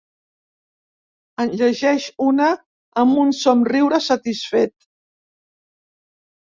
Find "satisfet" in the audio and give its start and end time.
4.09-4.77